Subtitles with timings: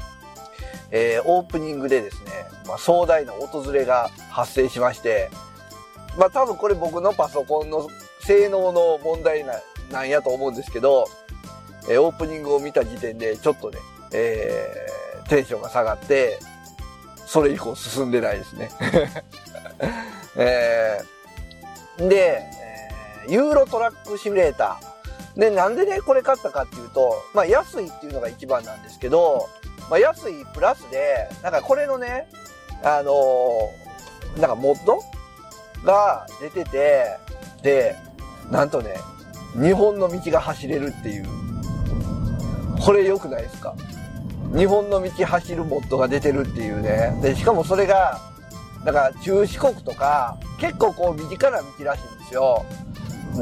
[0.92, 2.32] えーオープニングでですね、
[2.66, 5.30] まあ、壮大な訪れが発生しまして、
[6.18, 7.88] まあ多分これ僕のパソコンの
[8.22, 9.54] 性能の問題な
[9.92, 11.08] なんやと思うんですけど、
[11.90, 13.80] えーオープニングを見た時点でちょっとね、
[14.14, 16.40] えーテンションが下がって、
[17.26, 18.70] それ以降進んでないですね。
[20.36, 25.40] えーで、えーユーロトラックシミュレーター。
[25.40, 29.48] で、なんでね、これ買ったかっていうと、まあ安いっていうのが一番なんですけど、
[29.90, 32.28] まあ安いプラスで、なんかこれのね、
[32.84, 35.00] あのーなんかモッド
[35.84, 37.18] が出てて、
[37.62, 37.96] で、
[38.50, 38.96] なんとね、
[39.54, 41.26] 日本の道が走れるっていう。
[42.80, 43.76] これ良くないですか？
[44.56, 47.18] 日本の道走るモッドが出てるっていうね。
[47.22, 48.20] で、しかもそれが、
[48.84, 52.66] なんか中四国とか、結構こう身近な道らしいんですよ。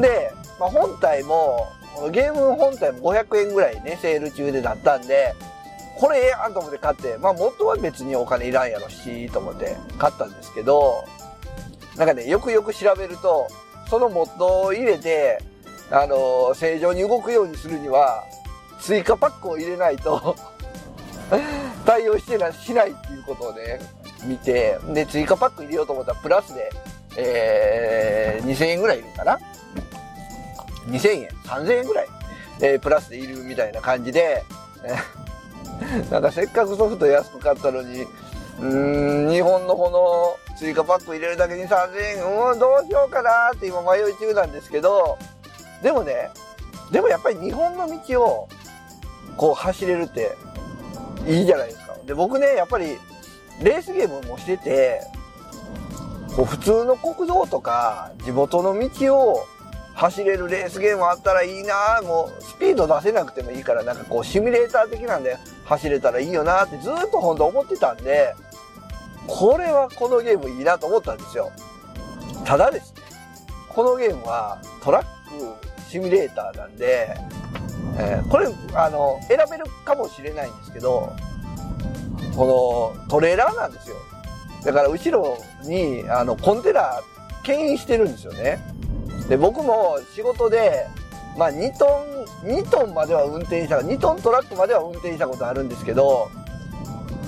[0.01, 1.67] で、まあ、本体も、
[2.11, 5.33] ゲーム本体も500円ぐらいね、セール中でだったんで、
[5.99, 11.05] これええやんと思って買って、まあ元は別にお金いらんやろし、と思って買ったんですけど、
[11.95, 13.47] なんかね、よくよく調べると、
[13.89, 15.41] そのモッドを入れて、
[15.89, 18.23] あの正常に動くようにするには、
[18.79, 20.35] 追加パックを入れないと、
[21.85, 23.79] 対応してな、しないっていうことをね、
[24.23, 26.71] 見て、で、追加パック入れようと思ったら、プラスで、
[27.15, 29.39] えー、2000円ぐらいいるかな
[30.87, 32.07] ?2000 円 ?3000 円ぐらい、
[32.59, 34.43] えープラスでいるみたいな感じで、
[36.11, 39.89] なんかせっかくソフト安く買ったのに、うーん、日本のこ
[40.49, 45.17] の追加パック入れるだけに3000円、うん、どうしようかなって今迷い中なんですけど、
[45.81, 46.29] でもね、
[46.91, 48.49] でもやっぱり日本の道を
[49.35, 50.35] こう走れるって
[51.27, 51.95] いいじゃないですか。
[52.05, 52.97] で、僕ね、やっぱり
[53.61, 55.01] レースゲームもしてて、
[56.35, 59.45] こう普通の国道とか地元の道を
[59.95, 68.35] 走れるレースゲームあったらいいなもうスピード出せなくてもいいからなんかこうシミュレーター的なんで走れたらいいよなってずっと本当思ってたんで、
[69.25, 71.51] これはこのゲームいいなと思ったんですよ。
[72.45, 73.01] ただですね、
[73.69, 75.05] このゲームはトラッ
[75.59, 77.15] クシミュレーターなんで、
[77.99, 81.13] えーこれ、あの、選べるかもしれないんですけど、
[82.35, 83.95] このトレーラーなんですよ。
[84.63, 86.99] だから後ろに、あの、コンテナ、
[87.43, 88.59] 牽引してるんですよね。
[89.29, 90.87] で、僕も仕事で、
[91.37, 91.85] まあ2ト
[92.43, 96.29] ン、2トンまでは運転した、2トントラックまでは運転したことあるんですけど、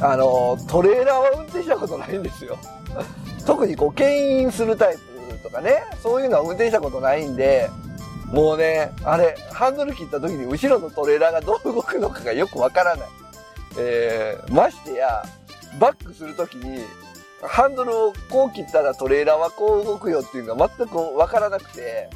[0.01, 2.57] あの、トレーラーは運転したことないんですよ。
[3.45, 7.69] 特にこう、牽引するタイプとかね、そういうのは運転したことないんで、
[8.31, 13.09] もうね、あれ、ハンドル切った時に後ろのトレーラーがどう動くのかがよくわからない。
[13.77, 15.23] えー、ましてや、
[15.79, 16.83] バックするときに、
[17.41, 22.09] ハンドルをこう切ったらトレーラーはこう動くよっていうのが全くわからなくて、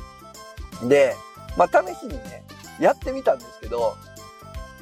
[0.88, 1.16] で、
[1.58, 2.44] まあ試しにね、
[2.80, 3.96] やってみたんですけど、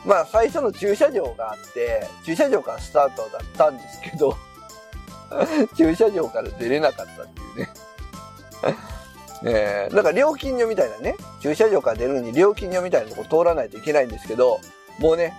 [0.06, 4.36] まあ最初の駐車場があって、駐車場からスタートだったんですけど、
[5.78, 7.70] 駐車場から出れなかったっていうね。
[9.44, 14.60] えー、だから料金所みたいなね、駐車場から出るのに料金所みたいなとこ通らないといけないんですけど、
[15.00, 15.34] もうね、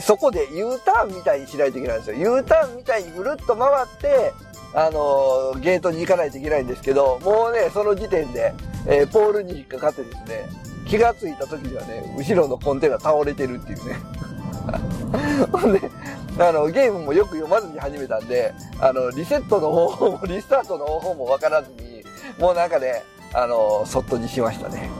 [0.00, 2.36] そこで U ターンみたいにしないといけないんですよ。
[2.36, 4.32] U ターンみたいにぐるっと回って、
[4.72, 8.54] あのーゲートに行かないといけないんですけど、もうね、その時点で、
[8.86, 10.48] えーポールに引っかかってですね、
[10.86, 13.96] 気がついた時にはね、後ろのコンテナ倒れてるっていうね。
[15.52, 15.80] ほんで、
[16.38, 21.89] あの、ゲームもよく読まずに始めたんで、あの、リセットの方法も、リスタートの方法もわからずに、
[22.40, 23.04] もうなんかね、
[23.34, 24.90] あの、そっとにしましたね。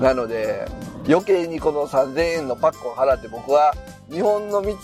[0.00, 0.66] なので、
[1.06, 3.74] 余計にこの3000円のパックを払って僕は、
[4.10, 4.74] 日本の道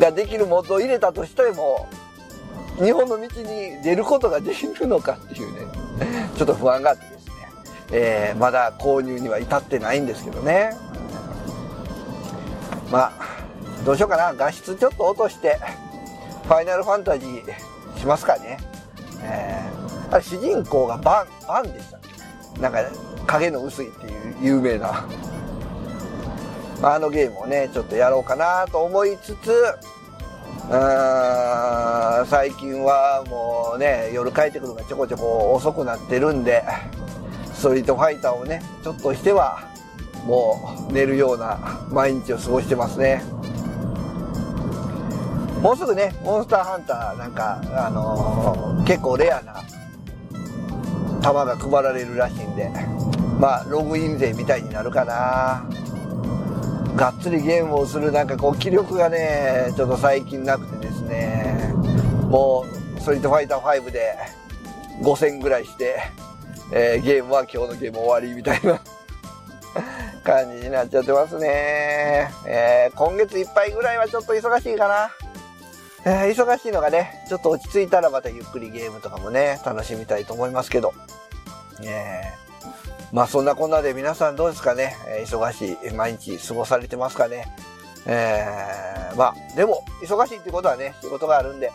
[0.00, 1.88] ができるモッドを入れたとしても、
[2.82, 5.60] 日本の道に出ることができるのかっていうね、
[6.36, 7.32] ちょっと不安があってですね、
[7.92, 10.76] えー、まだ購入には至ってないんですけどね。
[12.90, 13.12] まあ、
[13.84, 14.34] どうしようかな。
[14.34, 15.58] 画質ちょっと落として、
[16.48, 18.58] ファイナルファンタジーしますかね。
[19.22, 21.98] えー、あれ主人公がバン、バンでした
[22.60, 22.78] なんか、
[23.26, 25.06] 影の薄いっていう有名な。
[26.82, 29.50] あのゲームをね、ちょっとやろうかなと思いつつ、
[30.64, 36.62] うん最近はもうね、夜帰ってくるのがちょこちょこ遅くなってるんで、
[37.52, 39.68] ストリートファイターをね、ちょっとしては、
[40.24, 43.22] もう寝るような毎日を過ごしてますね。
[45.64, 49.64] もうすぐね、モンスターハンターなんか、あのー、結構レアな
[51.22, 52.70] 弾が配られるらしいんで、
[53.40, 55.66] まあ、ログイン税みたいになるかな。
[56.96, 61.72] がっつりゲームをするなんかこう気力がね、ちょっと最近なくてですね、
[62.28, 62.66] も
[62.98, 64.18] う、ストリートファイター5で
[65.00, 65.96] 5000ぐらいして、
[66.74, 68.78] えー、ゲームは今日のゲーム終わりみたいな
[70.24, 72.28] 感じになっちゃってますね。
[72.46, 75.23] えー、今月いっぱいぐらいはちょっと忙しいかな。
[76.06, 80.92] えー、忙しいのがね、ちょっと落ち着いたらまたゆっくりゲームとかもね、楽しみたいと思いますけど。
[81.82, 82.44] えー
[83.14, 87.46] まあそんなこんなで皆さんどうですかね、えー、忙しい毎日過ごされてますかね。
[88.06, 91.70] えー、まあでも忙しいってことはね、仕事があるんで、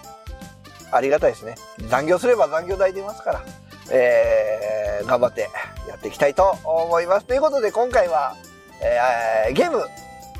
[0.91, 1.55] ありがたいですね。
[1.87, 3.41] 残業すれば残業代出ますから、
[3.89, 5.49] えー、頑張って
[5.87, 7.25] やっていきたいと思います。
[7.25, 8.35] ということで今回は、
[8.83, 9.81] えー、ゲーム、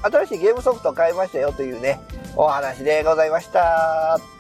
[0.01, 1.97] 新しいゲームソフトを買いましたよというね、
[2.41, 4.38] お話でございました。